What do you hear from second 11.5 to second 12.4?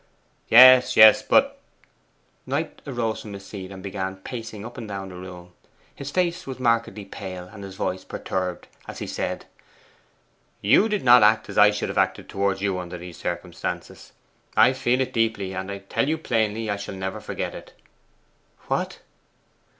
I should have acted